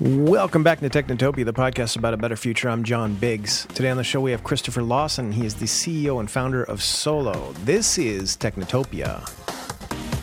[0.00, 2.70] Welcome back to Technotopia, the podcast about a better future.
[2.70, 3.66] I'm John Biggs.
[3.74, 5.32] Today on the show we have Kristoffer Lawson.
[5.32, 7.52] He is the CEO and founder of Solu.
[7.64, 9.28] This is Technotopia.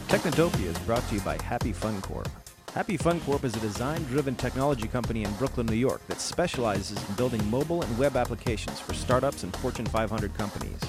[0.07, 2.29] Technotopia is brought to you by Happy Fun Corp.
[2.73, 7.15] Happy Fun Corp is a design-driven technology company in Brooklyn, New York that specializes in
[7.15, 10.79] building mobile and web applications for startups and Fortune 500 companies.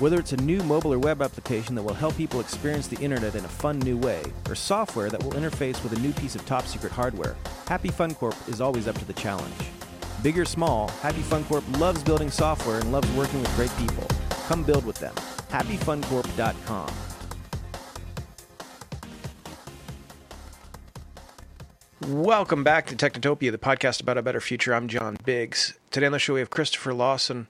[0.00, 3.36] Whether it's a new mobile or web application that will help people experience the internet
[3.36, 6.44] in a fun new way, or software that will interface with a new piece of
[6.46, 7.36] top secret hardware,
[7.68, 9.54] Happy Fun Corp is always up to the challenge.
[10.20, 14.04] Big or small, Happy Fun Corp loves building software and loves working with great people.
[14.48, 15.14] Come build with them.
[15.50, 16.92] HappyFunCorp.com.
[22.08, 24.74] Welcome back to Technotopia, the podcast about a better future.
[24.74, 25.78] I'm John Biggs.
[25.92, 27.46] Today on the show we have Kristoffer Lawson.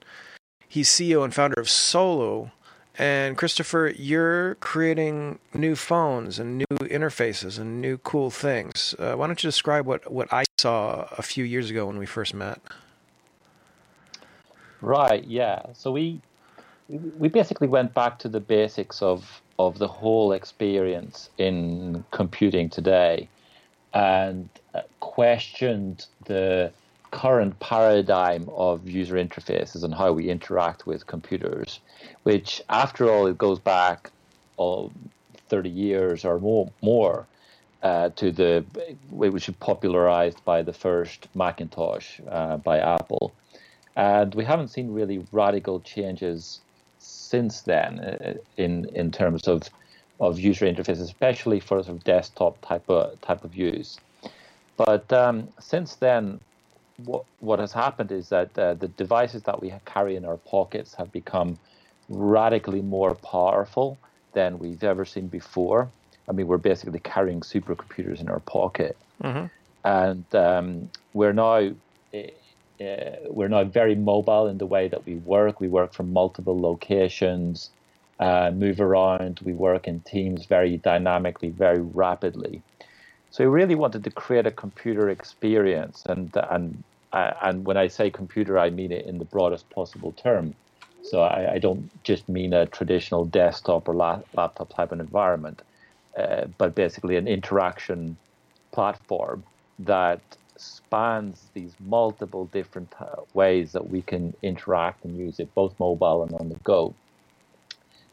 [0.75, 2.51] He's CEO and founder of Solu.
[2.97, 8.93] And Kristoffer, you're creating new phones and new interfaces and new cool things.
[8.99, 12.05] Uh, why don't you describe what, what I saw a few years ago when we
[12.05, 12.59] first met?
[14.81, 15.23] Right.
[15.23, 15.61] Yeah.
[15.71, 16.19] So we
[16.89, 23.29] we basically went back to the basics of of the whole experience in computing today,
[23.93, 26.73] and uh, questioned the
[27.15, 31.79] current paradigm of user interfaces and how we interact with computers,
[32.23, 34.11] which, after all, it goes back
[34.59, 34.91] oh,
[35.47, 37.25] 30 years or more, more
[37.83, 38.65] uh, to the
[39.11, 43.33] which was popularized by the first Macintosh uh, by Apple,
[43.95, 46.59] and we haven't seen really radical changes
[46.99, 49.69] since then uh, in in terms of
[50.19, 53.99] of user interfaces, especially for sort of desktop type of type of use.
[54.77, 56.41] But um, since then,
[56.97, 60.93] what what has happened is that uh, the devices that we carry in our pockets
[60.95, 61.57] have become
[62.09, 63.97] radically more powerful
[64.33, 65.89] than we've ever seen before.
[66.27, 69.45] I mean, we're basically carrying supercomputers in our pocket, mm-hmm.
[69.83, 71.71] and um, we're now
[72.13, 75.59] uh, we're now very mobile in the way that we work.
[75.59, 77.69] We work from multiple locations,
[78.19, 79.39] uh, move around.
[79.43, 82.61] We work in teams very dynamically, very rapidly.
[83.35, 86.81] So we really wanted to create a computer experience, and and
[87.11, 90.53] and when I say computer, I mean it in the broadest possible term.
[91.03, 95.63] So I, I don't just mean a traditional desktop or la- laptop type of environment,
[96.17, 98.17] uh, but basically an interaction
[98.73, 99.43] platform
[99.79, 105.75] that spans these multiple different uh, ways that we can interact and use it, both
[105.77, 106.95] mobile and on the go.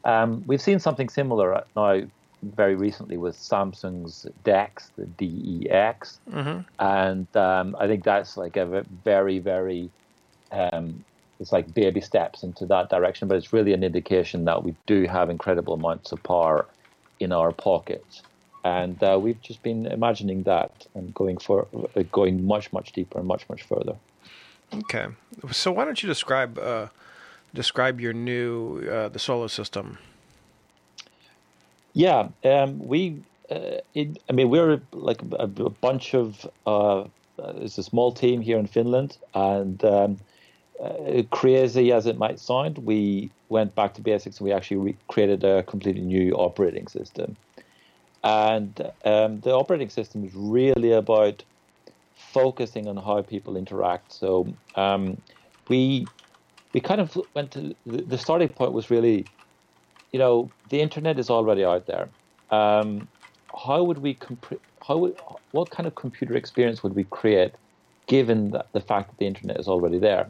[0.03, 2.01] Um, we've seen something similar now
[2.43, 6.61] very recently with Samsung's DeX, the DEX, mm-hmm.
[6.79, 9.89] and um, I think that's like a very, very,
[10.51, 11.03] um,
[11.39, 15.05] it's like baby steps into that direction, but it's really an indication that we do
[15.07, 16.65] have incredible amounts of power
[17.19, 18.21] in our pockets,
[18.63, 23.19] and uh, we've just been imagining that and going for uh, going much, much deeper
[23.19, 23.95] and much, much further.
[24.73, 25.07] Okay,
[25.51, 26.87] so why don't you describe uh,
[27.53, 29.97] describe your new uh, the Solu system?
[31.93, 33.23] Yeah, um, we.
[33.49, 36.47] Uh, it, I mean, we're like a, a bunch of.
[36.65, 37.05] Uh,
[37.37, 40.17] it's a small team here in Finland, and um,
[40.83, 44.99] uh, crazy as it might sound, we went back to basics and we actually re-
[45.07, 47.37] created a completely new operating system.
[48.23, 51.43] And um, the operating system is really about
[52.15, 54.13] focusing on how people interact.
[54.13, 55.21] So um,
[55.67, 56.11] we
[56.73, 59.29] we kind of went to the, the starting point was really
[60.13, 62.07] you know, the internet is already out there.
[62.51, 63.07] Um,
[63.65, 65.15] how would we comp- how would,
[65.51, 67.51] what kind of computer experience would we create
[68.07, 70.29] given that the fact that the internet is already there?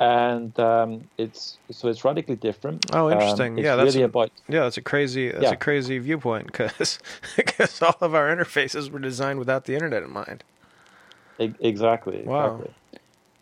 [0.00, 2.86] And um, it's so it's radically different.
[2.94, 3.52] Oh, interesting.
[3.52, 5.52] Um, yeah, that's really a, about yeah, that's a crazy that's yeah.
[5.52, 6.98] a crazy viewpoint because
[7.36, 10.44] because all of our interfaces were designed without the internet in mind.
[11.38, 12.22] Exactly.
[12.24, 12.60] Wow.
[12.62, 12.74] Exactly.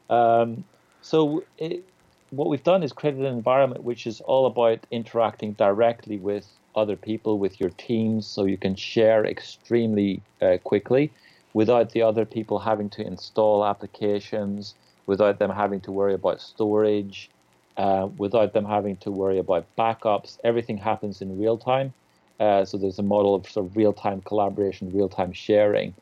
[0.08, 0.64] Um,
[1.02, 1.84] so it,
[2.32, 6.96] what we've done is created an environment which is all about interacting directly with other
[6.96, 11.12] people, with your teams, so you can share extremely uh, quickly
[11.52, 14.74] without the other people having to install applications,
[15.04, 17.28] without them having to worry about storage,
[17.76, 20.38] uh, without them having to worry about backups.
[20.42, 21.92] Everything happens in real time.
[22.40, 25.92] Uh, so there's a model of sort of real-time collaboration, real-time sharing.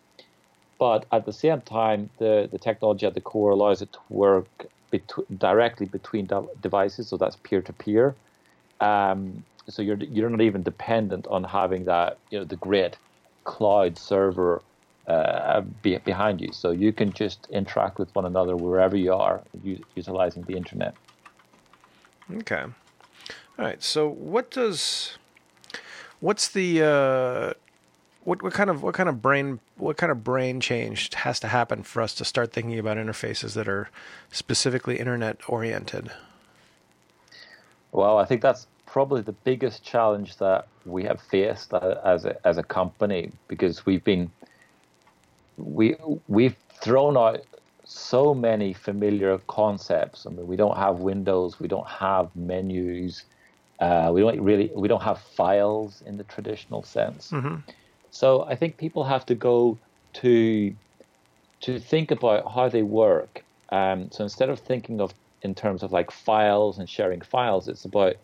[0.79, 4.47] But at the same time, the, the technology at the core allows it to work
[5.39, 6.29] directly between
[6.61, 8.17] devices, so that's peer to peer.
[9.69, 12.99] So you're you're not even dependent on having that you know the great
[13.45, 14.63] cloud server
[15.07, 16.53] uh, be, behind you.
[16.53, 20.95] So you can just interact with one another wherever you are, u- utilizing the internet.
[22.33, 22.63] Okay.
[22.63, 23.83] All right.
[23.83, 25.19] So what does
[26.21, 27.55] what's the uh,
[28.25, 31.49] what what kind of what kind of brain what kind of brain change has to
[31.49, 33.89] happen for us to start thinking about interfaces that are
[34.31, 36.11] specifically internet oriented?
[37.93, 42.59] Well, I think that's probably the biggest challenge that we have faced as a, as
[42.59, 44.31] a company because we've been
[45.57, 45.97] we
[46.29, 47.41] we've thrown out
[47.85, 50.27] so many familiar concepts.
[50.27, 53.25] I mean, we don't have windows, we don't have menus,
[53.81, 57.31] uh, we don't really we don't have files in the traditional sense.
[57.31, 57.57] Mm-hmm.
[58.11, 59.79] So I think people have to go
[60.15, 60.75] to
[61.61, 63.45] to think about how they work.
[63.71, 67.85] Um, so instead of thinking of in terms of like files and sharing files, it's
[67.85, 68.17] about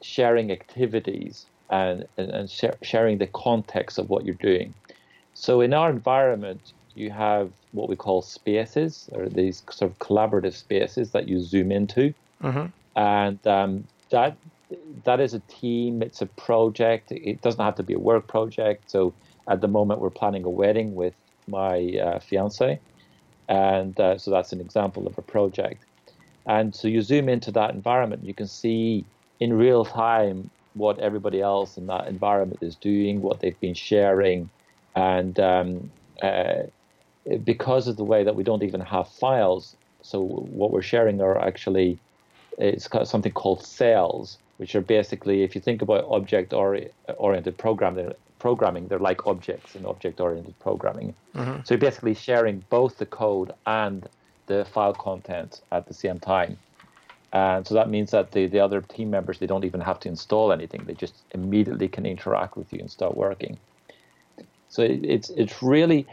[0.00, 2.50] sharing activities and and, and
[2.82, 4.74] sharing the context of what you're doing.
[5.34, 10.54] So in our environment, you have what we call spaces, or these sort of collaborative
[10.54, 12.66] spaces that you zoom into, mm-hmm.
[12.96, 14.36] and um, that
[15.04, 16.02] that is a team.
[16.02, 17.12] It's a project.
[17.12, 18.90] It doesn't have to be a work project.
[18.90, 19.14] So
[19.48, 21.14] at the moment, we're planning a wedding with
[21.48, 22.78] my uh, fiance,
[23.48, 25.84] and uh, so that's an example of a project.
[26.46, 29.04] And so you zoom into that environment, you can see
[29.40, 34.48] in real time what everybody else in that environment is doing, what they've been sharing,
[34.94, 35.90] and um,
[36.22, 36.62] uh,
[37.44, 41.38] because of the way that we don't even have files, so what we're sharing are
[41.38, 41.98] actually
[42.58, 48.98] it's something called cells, which are basically, if you think about object-oriented programming, programming, they're
[48.98, 51.14] like objects in object-oriented programming.
[51.34, 51.62] Mm-hmm.
[51.64, 54.08] So you're basically sharing both the code and
[54.46, 56.58] the file content at the same time.
[57.32, 60.08] And so that means that the, the other team members, they don't even have to
[60.08, 60.84] install anything.
[60.84, 63.58] They just immediately can interact with you and start working.
[64.68, 66.06] So it, it's it's really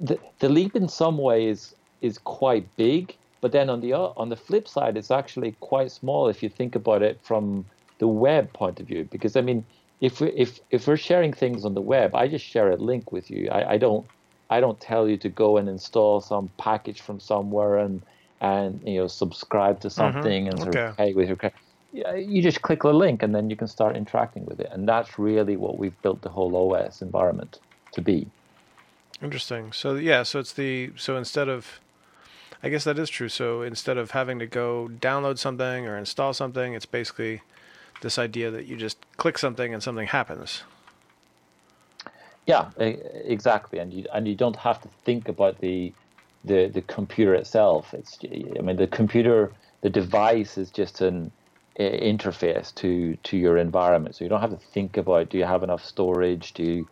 [0.00, 4.36] the, the leap in some ways is quite big, but then on the on the
[4.36, 7.64] flip side, it's actually quite small if you think about it from
[8.04, 9.64] the web point of view because I mean
[10.00, 13.04] if we, if if we're sharing things on the web, I just share a link
[13.16, 13.48] with you.
[13.50, 14.06] I, I don't
[14.50, 18.02] I don't tell you to go and install some package from somewhere and
[18.42, 20.00] and you know subscribe to mm-hmm.
[20.02, 20.50] something mm-hmm.
[20.50, 20.86] and sort okay.
[20.90, 21.56] of pay with your credit.
[21.92, 25.18] You just click the link and then you can start interacting with it, and that's
[25.18, 27.60] really what we've built the whole OS environment
[27.92, 28.26] to be.
[29.22, 29.72] Interesting.
[29.72, 31.80] So yeah, so it's the so instead of
[32.64, 33.28] I guess that is true.
[33.28, 37.42] So instead of having to go download something or install something, it's basically
[38.00, 40.62] this idea that you just click something and something happens.
[42.46, 45.92] Yeah, exactly, and you and you don't have to think about the
[46.44, 47.94] the the computer itself.
[47.94, 49.50] It's I mean the computer,
[49.80, 51.32] the device is just an
[51.78, 54.14] interface to to your environment.
[54.14, 56.52] So you don't have to think about do you have enough storage?
[56.52, 56.88] Do you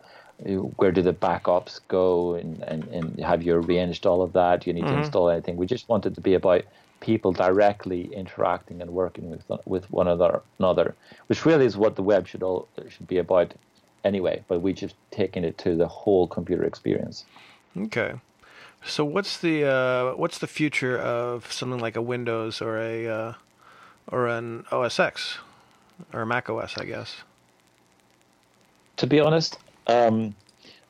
[0.77, 4.61] where do the backups go and, and, and have you arranged all of that?
[4.61, 4.93] Do you need mm-hmm.
[4.95, 5.57] to install anything?
[5.57, 6.63] We just want it to be about
[7.03, 10.95] people directly interacting and working with with one another,
[11.27, 13.53] which really is what the web should all should be about
[14.05, 14.41] anyway.
[14.47, 17.25] But we just taking it to the whole computer experience.
[17.77, 18.13] Okay,
[18.85, 23.33] so what's the uh, what's the future of something like a Windows or a uh,
[24.07, 25.39] or an OS X
[26.13, 27.17] or Mac OS, I guess?
[28.97, 30.35] To be honest, um,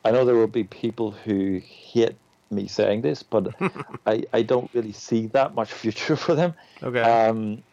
[0.05, 2.15] I know there will be people who hate
[2.53, 3.53] me saying this, but
[4.05, 6.53] I, I don't really see that much future for them.
[6.81, 7.01] Okay.
[7.01, 7.63] Um,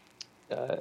[0.50, 0.77] uh,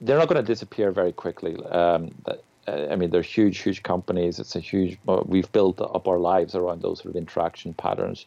[0.00, 1.56] they're not going to disappear very quickly.
[1.66, 4.38] Um, but, uh, I mean, they're huge, huge companies.
[4.38, 4.98] It's a huge.
[5.24, 8.26] we've built up our lives around those sort of interaction patterns,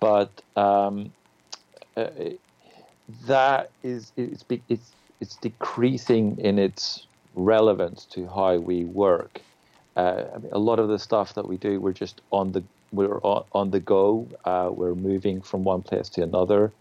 [0.00, 1.12] but um,
[1.96, 2.06] uh,
[3.26, 9.40] that is it's, it's it's decreasing in its relevance to how we work.
[9.96, 12.62] Uh, I mean, a lot of the stuff that we do, we're just on the
[12.92, 14.28] we're on the go.
[14.44, 16.72] Uh, we're moving from one place to another.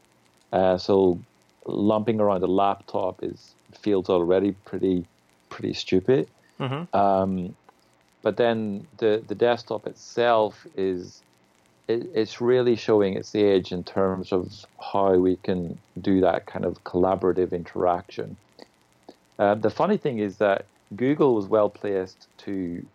[0.52, 1.20] Uh, so
[1.66, 5.06] lumping around a laptop is feels already pretty
[5.50, 6.28] pretty stupid.
[6.60, 6.96] Mm-hmm.
[6.96, 7.56] Um,
[8.22, 11.22] but then the the desktop itself is
[11.88, 16.66] it, it's really showing its age in terms of how we can do that kind
[16.66, 18.38] of collaborative interaction.
[19.40, 20.66] Uh, the funny thing is that
[20.96, 22.86] Google was well placed to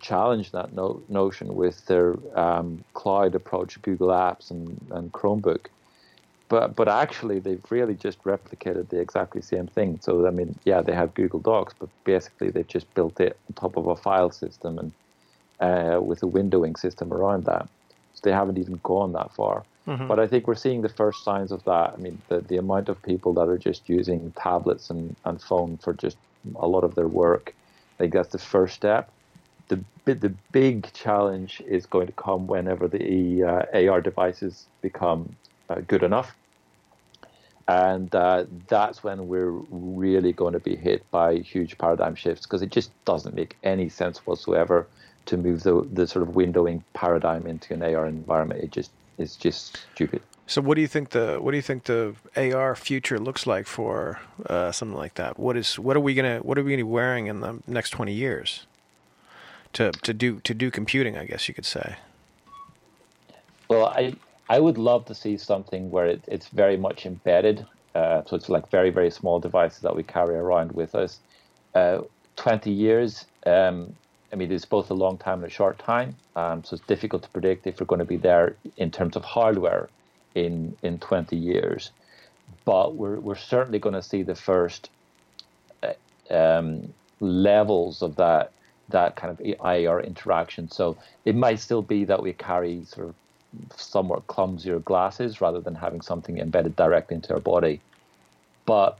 [0.00, 5.66] challenge that no, notion with their um, cloud approach, Google Apps and, and Chromebook.
[6.48, 9.98] But but actually, they've really just replicated the exactly same thing.
[10.02, 13.54] So I mean, yeah, they have Google Docs, but basically they've just built it on
[13.54, 14.92] top of a file system and
[15.60, 17.68] uh, with a windowing system around that.
[18.14, 19.64] So they haven't even gone that far.
[19.86, 20.06] Mm-hmm.
[20.06, 21.94] But I think we're seeing the first signs of that.
[21.94, 25.76] I mean, the, the amount of people that are just using tablets and, and phone
[25.78, 26.16] for just
[26.56, 27.54] a lot of their work,
[27.98, 29.10] I think that's the first step
[29.68, 35.34] the the big challenge is going to come whenever the uh, AR devices become
[35.70, 36.36] uh, good enough.
[37.68, 42.60] and uh, that's when we're really going to be hit by huge paradigm shifts because
[42.62, 44.86] it just doesn't make any sense whatsoever
[45.26, 48.62] to move the the sort of windowing paradigm into an AR environment.
[48.62, 50.20] It just is just stupid.
[50.46, 53.66] So what do you think the what do you think the AR future looks like
[53.66, 55.38] for uh, something like that?
[55.38, 57.90] What is what are we gonna what are we gonna be wearing in the next
[57.90, 58.66] twenty years
[59.74, 61.16] to to do to do computing?
[61.16, 61.96] I guess you could say.
[63.68, 64.14] Well, I
[64.48, 67.66] I would love to see something where it, it's very much embedded.
[67.94, 71.20] Uh, so it's like very very small devices that we carry around with us.
[71.74, 72.00] Uh,
[72.36, 73.26] Twenty years.
[73.46, 73.94] Um,
[74.32, 76.16] I mean, it's both a long time and a short time.
[76.34, 79.24] Um, so it's difficult to predict if we're going to be there in terms of
[79.24, 79.88] hardware
[80.34, 81.92] in in 20 years.
[82.64, 84.90] But we're we're certainly going to see the first
[85.84, 85.92] uh,
[86.34, 88.52] um, levels of that
[88.88, 90.70] that kind of IR interaction.
[90.70, 93.14] So it might still be that we carry sort of
[93.76, 97.80] somewhat clumsier glasses rather than having something embedded directly into our body.
[98.66, 98.98] But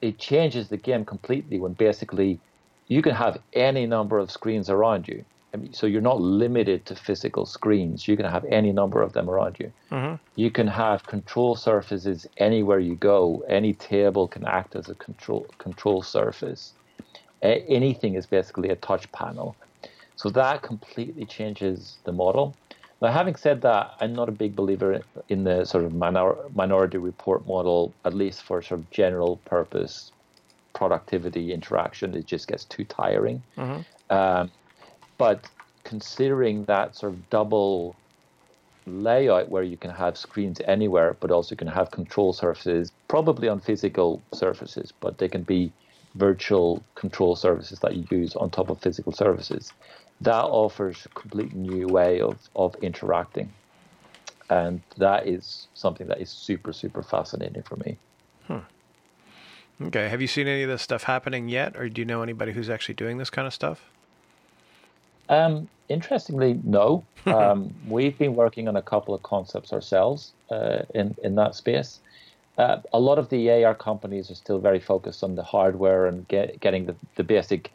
[0.00, 2.38] it changes the game completely when basically
[2.88, 6.84] you can have any number of screens around you I mean, so you're not limited
[6.86, 8.06] to physical screens.
[8.06, 9.72] You can have any number of them around you.
[9.90, 10.16] Mm-hmm.
[10.36, 13.44] You can have control surfaces anywhere you go.
[13.48, 16.74] Any table can act as a control control surface.
[17.42, 19.56] Anything is basically a touch panel.
[20.16, 22.56] So that completely changes the model.
[23.00, 26.98] Now, having said that, I'm not a big believer in the sort of minor, minority
[26.98, 30.10] report model, at least for sort of general purpose
[30.74, 32.14] productivity interaction.
[32.14, 33.42] It just gets too tiring.
[33.56, 34.14] Mm-hmm.
[34.14, 34.50] Um,
[35.16, 35.44] but
[35.84, 37.94] considering that sort of double
[38.86, 43.48] layout where you can have screens anywhere, but also you can have control surfaces, probably
[43.48, 45.72] on physical surfaces, but they can be
[46.14, 49.72] virtual control services that you use on top of physical services.
[50.20, 53.52] That offers a complete new way of, of interacting.
[54.50, 57.96] And that is something that is super, super fascinating for me.
[58.46, 58.58] Hmm.
[59.80, 60.08] Okay.
[60.08, 62.70] Have you seen any of this stuff happening yet, or do you know anybody who's
[62.70, 63.90] actually doing this kind of stuff?
[65.28, 67.04] Um, interestingly, no.
[67.26, 72.00] Um, we've been working on a couple of concepts ourselves uh, in in that space.
[72.58, 76.26] Uh, a lot of the AR companies are still very focused on the hardware and
[76.26, 77.70] get, getting the, the basic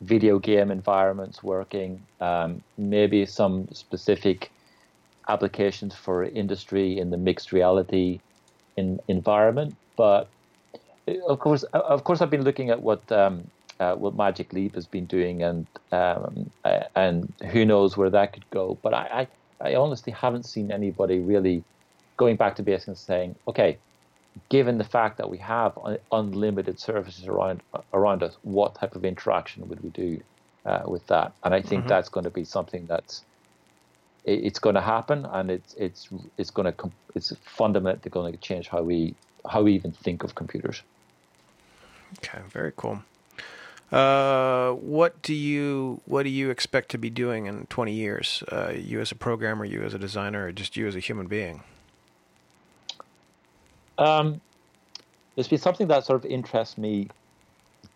[0.00, 2.00] video game environments working.
[2.20, 4.52] Um, maybe some specific
[5.28, 8.20] applications for industry in the mixed reality
[8.76, 10.28] in, environment, but
[11.08, 14.74] uh, of course, of course, I've been looking at what um, uh, what Magic Leap
[14.74, 18.78] has been doing, and um, uh, and who knows where that could go.
[18.82, 19.26] But I,
[19.60, 21.64] I, I, honestly haven't seen anybody really
[22.16, 23.78] going back to basics and saying, okay,
[24.48, 25.78] given the fact that we have
[26.12, 30.20] unlimited services around around us, what type of interaction would we do
[30.66, 31.32] uh, with that?
[31.44, 31.88] And I think mm-hmm.
[31.88, 33.24] that's going to be something that's
[34.24, 38.38] it, it's going to happen, and it's it's it's going to it's fundamentally going to
[38.38, 39.14] change how we
[39.48, 40.82] how we even think of computers.
[42.18, 43.02] Okay, very cool.
[43.90, 48.42] Uh, what do you what do you expect to be doing in 20 years?
[48.52, 51.26] Uh, you as a programmer, you as a designer, or just you as a human
[51.26, 51.62] being?
[53.98, 54.40] Um,
[55.36, 57.08] it's been something that sort of interests me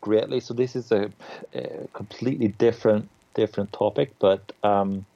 [0.03, 0.41] greatly.
[0.41, 1.13] So this is a,
[1.55, 5.07] a completely different different topic, but um,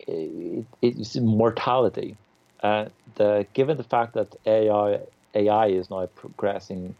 [0.00, 2.18] it, it's mortality.
[2.62, 5.00] Uh, the, given the fact that AI
[5.34, 6.96] AI is now progressing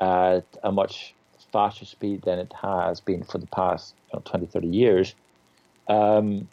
[0.00, 1.14] at a much
[1.52, 5.14] faster speed than it has been for the past you know, 20, 30 years,
[5.88, 6.48] um,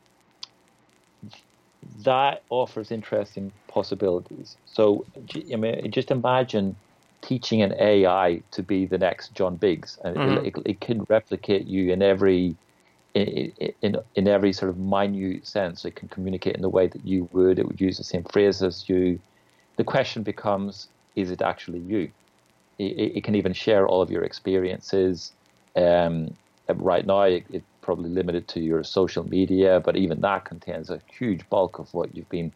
[2.03, 4.57] that offers interesting possibilities.
[4.65, 5.05] So,
[5.51, 6.75] I mean, just imagine
[7.21, 10.45] teaching an AI to be the next John Biggs, and mm-hmm.
[10.45, 12.55] it, it, it, can replicate you in every
[13.13, 13.51] in,
[13.81, 15.85] in in every sort of minute sense.
[15.85, 17.59] It can communicate in the way that you would.
[17.59, 19.19] It would use the same phrases as you.
[19.77, 22.11] The question becomes: Is it actually you?
[22.77, 25.31] it, it, can even share all of your experiences.
[25.75, 26.35] Um,
[26.67, 31.47] right now, it, probably limited to your social media, but even that contains a huge
[31.49, 32.51] bulk of what you've been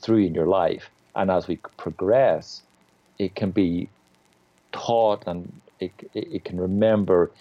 [0.00, 0.88] through in your life.
[1.16, 2.62] And as we progress,
[3.18, 3.88] it can be
[4.70, 7.32] taught and it, it can remember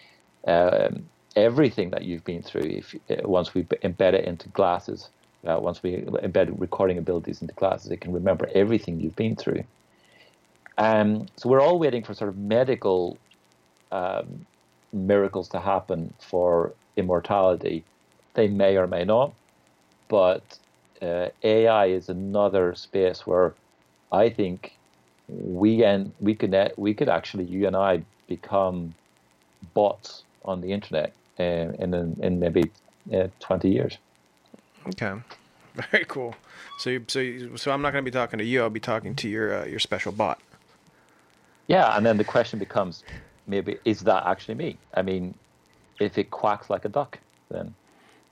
[0.48, 5.10] um, everything that you've been through if uh, once we embed it into glasses.
[5.48, 5.98] Uh, once we
[6.28, 9.63] embed recording abilities into glasses, it can remember everything you've been through.
[10.78, 13.18] Um, so we're all waiting for sort of medical
[13.92, 14.46] um,
[14.94, 17.83] miracles to happen for immortality.
[18.33, 19.33] They may or may not,
[20.07, 20.57] but
[21.01, 23.53] uh, AI is another space where
[24.12, 24.74] I think
[25.27, 28.93] we and we could we could actually you and I become
[29.74, 32.71] bots on the internet uh, in in maybe
[33.13, 33.98] uh, twenty years.
[34.88, 35.13] Okay,
[35.75, 36.36] very cool.
[36.79, 38.62] So you, so you, so I'm not going to be talking to you.
[38.62, 40.39] I'll be talking to your uh, your special bot.
[41.67, 43.03] Yeah, and then the question becomes,
[43.48, 44.77] maybe is that actually me?
[44.93, 45.33] I mean,
[46.01, 47.75] if it quacks like a duck, then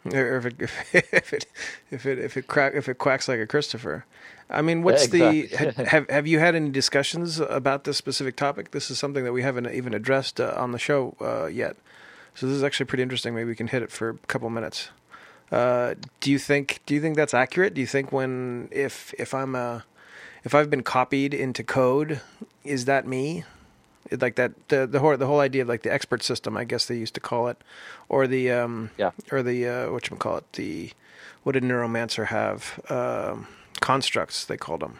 [0.06, 1.46] or if it if it
[1.92, 4.04] if it if it crack if it quacks like a Kristoffer.
[4.50, 5.86] I mean, what's Yeah, the exactly.
[5.86, 8.72] have have you had any discussions about this specific topic?
[8.72, 11.76] This is something that we haven't even addressed uh, on the show uh, yet.
[12.34, 13.36] So this is actually pretty interesting.
[13.36, 14.90] Maybe we can hit it for a couple minutes.
[15.52, 17.74] Uh, do you think do you think that's accurate?
[17.74, 19.84] Do you think when if if I'm a
[20.44, 22.22] if I've been copied into code,
[22.64, 23.44] is that me?
[24.10, 26.64] It- Like that the the whole the whole idea of like the expert system, I
[26.64, 27.58] guess they used to call it,
[28.08, 29.12] or the um Yeah.
[29.32, 30.92] or the uh, what you call it the
[31.44, 33.48] what did Neuromancer have um,
[33.80, 35.00] constructs they called them.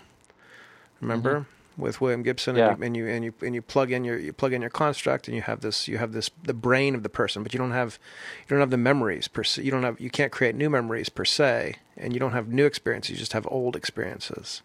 [1.02, 1.46] Remember
[1.78, 2.76] with William Gibson Yeah.
[2.82, 4.70] and, you, and you and you and you plug in your you plug in your
[4.70, 7.58] construct and you have this you have this the brain of the person, but you
[7.58, 7.98] don't have
[8.46, 9.64] you don't have the memories per se.
[9.64, 12.66] You don't have you can't create new memories per se, and you don't have new
[12.66, 13.12] experiences.
[13.12, 14.62] You just have old experiences.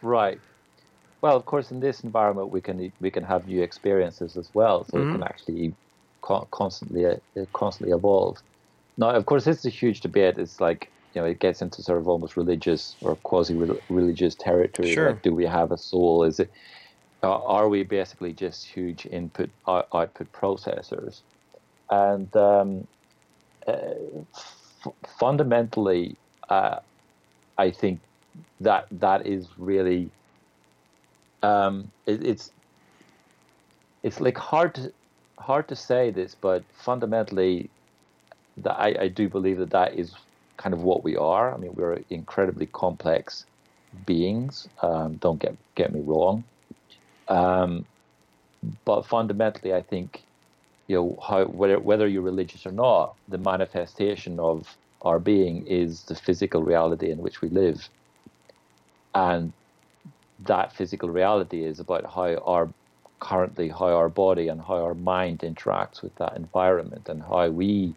[0.00, 0.40] Right.
[1.22, 4.84] Well, of course, in this environment, we can we can have new experiences as well,
[4.84, 5.06] so Mhm.
[5.06, 5.76] it can actually
[6.22, 7.16] co- constantly uh,
[7.54, 8.38] constantly evolve.
[8.98, 10.38] Now, of course, this is a huge debate.
[10.38, 13.54] It's like you know, it gets into sort of almost religious or quasi
[13.88, 14.88] religious territory.
[14.88, 15.08] Sure.
[15.12, 16.24] Like, do we have a soul?
[16.24, 16.50] Is it
[17.22, 21.22] are we basically just huge input out- output processors?
[21.90, 22.84] And um,
[23.68, 26.80] uh, f- fundamentally, uh,
[27.58, 28.02] I think
[28.60, 30.12] that that is really
[31.42, 32.50] um, it, it's
[34.02, 34.92] it's like hard to
[35.38, 37.70] hard to say this, but fundamentally,
[38.58, 40.14] that I, I do believe that that is
[40.56, 41.52] kind of what we are.
[41.52, 43.44] I mean, we're incredibly complex
[44.06, 44.68] beings.
[44.82, 46.44] Um, don't get get me wrong,
[47.28, 47.84] um,
[48.84, 50.22] but fundamentally, I think
[50.86, 56.02] you know how whether whether you're religious or not, the manifestation of our being is
[56.04, 57.88] the physical reality in which we live,
[59.14, 59.52] and
[60.46, 62.74] that physical reality is about how our
[63.22, 67.96] currently how our body and how our mind interacts with that environment and how we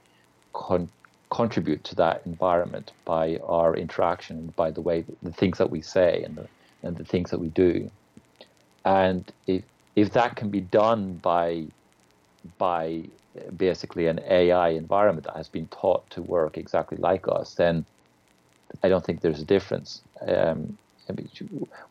[0.54, 0.92] con-
[1.34, 6.24] contribute to that environment by our interaction by the way the things that we say
[6.24, 6.48] and the,
[6.84, 7.90] and the things that we do.
[8.86, 11.68] And if if that can be done by
[12.60, 13.06] by
[13.58, 17.86] basically an AI environment that has been taught to work exactly like us then
[18.84, 20.02] I don't think there's a difference.
[20.28, 20.78] Um,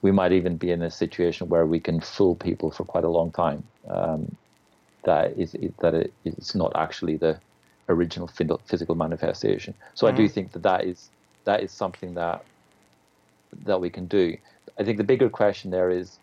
[0.03, 3.09] we might even be in a situation where we can fool people for quite a
[3.09, 3.63] long time.
[3.89, 4.37] Um,
[5.05, 7.39] that is that it, it's not actually the
[7.89, 9.75] original physical manifestation.
[9.95, 11.11] So I do think that that is
[11.45, 12.45] that is something that
[13.65, 14.37] that we can do.
[14.79, 16.19] I think the bigger question there is,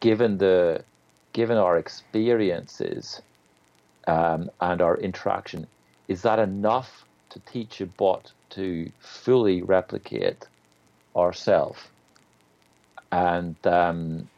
[0.00, 0.84] given the
[1.32, 3.22] given our experiences
[4.06, 5.66] um, and our interaction,
[6.08, 10.46] is that enough to teach a bot to fully replicate
[11.16, 11.80] ourselves?
[13.12, 14.28] And um,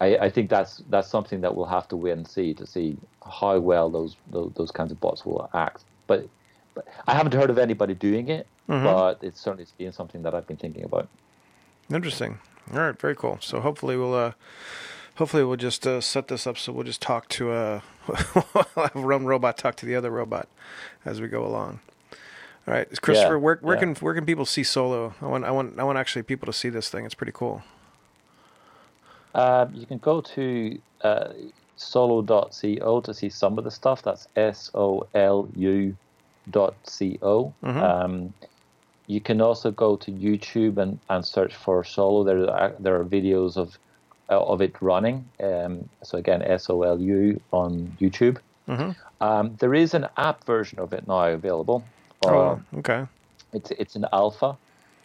[0.00, 2.96] I, I think that's that's something that we'll have to wait and see to see
[3.24, 5.84] how well those those, those kinds of bots will act.
[6.06, 6.28] But,
[6.74, 8.46] but I haven't heard of anybody doing it,
[8.84, 11.08] but it's certainly been something that I've been thinking about.
[11.92, 12.38] Interesting.
[12.72, 13.38] All right, very cool.
[13.40, 14.32] So hopefully we'll uh
[15.16, 17.80] hopefully we'll just uh, set this up so we'll just talk to uh
[18.34, 20.48] we'll have one robot talk to the other robot
[21.04, 21.80] as we go along.
[22.66, 23.80] All right, Kristoffer, Yeah, where where yeah.
[23.80, 25.12] can where can people see Solu?
[25.20, 27.04] I want I want I want actually people to see this thing.
[27.04, 27.62] It's pretty cool.
[29.34, 31.28] Um, you can go to uh,
[31.78, 34.02] solu.co to see some of the stuff.
[34.02, 35.96] That's S O L U
[36.50, 36.74] dot
[37.18, 37.52] co.
[37.64, 38.32] Um,
[39.06, 42.24] you can also go to YouTube and, and search for Solu.
[42.24, 43.76] There are there are videos of
[44.30, 45.28] uh, of it running.
[45.42, 48.38] Um, so again, S O L U on YouTube.
[49.20, 51.84] Um, there is an app version of it now available.
[52.24, 53.06] Oh, okay.
[53.52, 54.56] it's it's an alpha,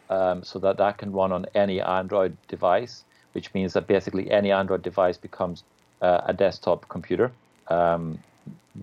[0.09, 3.03] um, so that that can run on any Android device,
[3.33, 5.63] which means that basically any Android device becomes
[6.01, 7.31] uh, a desktop computer.
[7.67, 8.19] Um,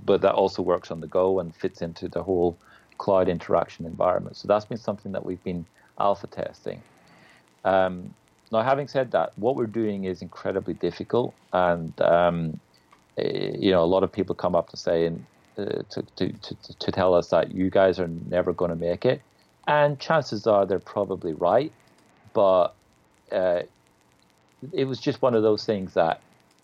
[0.05, 2.57] but that also works on the go and fits into the whole
[2.99, 4.37] cloud interaction environment.
[4.37, 5.65] So that's been something that we've been
[5.99, 6.83] alpha testing.
[7.65, 8.15] Um,
[8.53, 12.61] now, having said that, what we're doing is incredibly difficult, and um,
[13.17, 15.25] eh, you know, a lot of people come up to say and
[15.59, 19.05] uh, to, to, to to tell us that you guys are never going to make
[19.05, 19.23] it,
[19.67, 21.73] and chances are they're probably right,
[22.33, 22.75] but
[23.33, 23.63] uh,
[24.73, 26.21] it was just one of those things that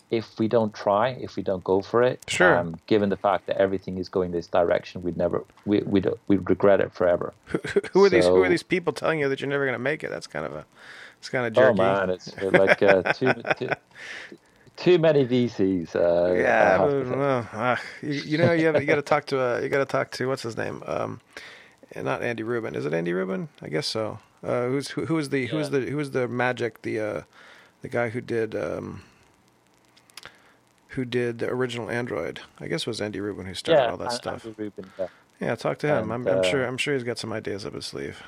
[0.09, 2.57] if we don't try, if we don't go for it, Sure.
[2.57, 6.49] um, given the fact that everything is going this direction, we'd never we we'd, we'd
[6.49, 7.33] regret it forever.
[7.93, 10.03] Who are these who are these people telling you that you're never going to make
[10.03, 10.09] it?
[10.09, 10.65] That's kind of a
[11.19, 11.77] it's kind of Oh jerky.
[11.79, 13.69] man, it's like uh, too, too
[14.81, 15.95] too many VCs.
[15.95, 19.25] Uh, Yeah, have but, well, ah, you, you know, you, have, you got to talk
[19.27, 20.83] to uh, you got to talk to what's his name?
[20.85, 21.21] Um,
[21.95, 22.75] not Andy Rubin.
[22.75, 23.49] Is it Andy Rubin?
[23.61, 24.19] I guess so.
[24.43, 25.79] Uh, who's who, who is the who is Yeah.
[25.79, 27.21] the who is the magic the uh,
[27.81, 29.03] the guy who did um,
[30.89, 32.39] who did the original Android.
[32.59, 34.45] I guess it was Andy Rubin who started yeah, all that An- stuff.
[34.45, 35.07] Andy Rubin, yeah.
[35.39, 36.11] Yeah, talk to him.
[36.11, 36.65] And, I'm, I'm uh, sure.
[36.65, 38.21] I'm sure he's got some ideas up his sleeve.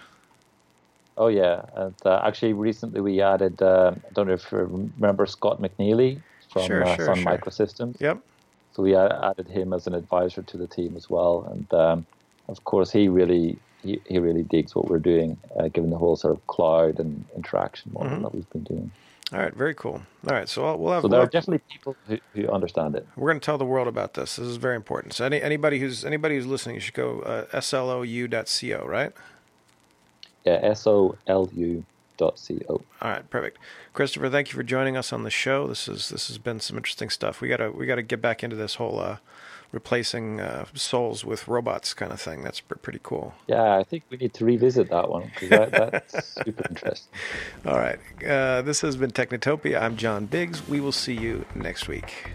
[1.18, 3.62] Oh yeah, and uh, actually recently we added.
[3.62, 6.22] Uh, I don't know if you remember Scott McNealy
[6.54, 7.26] from Sure, uh, sure, Sun sure.
[7.38, 8.00] Microsystems.
[8.00, 8.20] Yep.
[8.76, 12.06] So we added him as an advisor to the team as well, and um,
[12.48, 16.16] of course he really he, he really digs what we're doing, uh, given the whole
[16.16, 18.22] sort of cloud and interaction model Mhm.
[18.22, 18.92] that we've been doing.
[19.34, 19.54] All right.
[19.54, 20.02] Very cool.
[20.28, 20.48] All right.
[20.48, 21.02] So I'll, we'll have.
[21.02, 23.06] So there are definitely people who, who understand it.
[23.18, 24.36] we're going to tell the world about this.
[24.38, 25.14] This is very important.
[25.14, 28.86] So any, anybody who's anybody who's listening, you should go uh, solu.co.
[28.86, 29.12] Right.
[30.46, 31.84] Yeah, S O L U
[32.18, 32.82] dot C O.
[33.02, 33.58] All right, perfect.
[33.94, 35.68] Kristoffer, thank you for joining us on the show.
[35.68, 37.42] This is this has been some interesting stuff.
[37.42, 39.18] We gotta we gotta get back into this whole uh,
[39.72, 42.44] replacing uh, souls with robots kind of thing.
[42.44, 43.34] That's pr- pretty cool.
[43.48, 47.14] Yeah, I think we need to revisit that one because that, that's super interesting.
[47.66, 49.82] All right, uh, this has been Technotopia.
[49.82, 50.68] I'm John Biggs.
[50.68, 52.32] We will see you next week.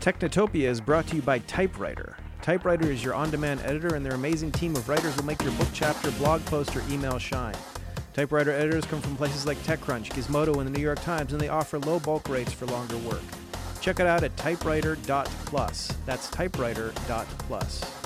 [0.00, 2.16] Technotopia is brought to you by Typewriter.
[2.42, 5.52] Typewriter is your on demand editor, and their amazing team of writers will make your
[5.52, 7.54] book chapter, blog post, or email shine.
[8.14, 11.48] Typewriter editors come from places like TechCrunch, Gizmodo, and the New York Times, and they
[11.48, 13.22] offer low bulk rates for longer work.
[13.80, 15.92] Check it out at typewriter.plus.
[16.04, 18.01] That's typewriter.plus.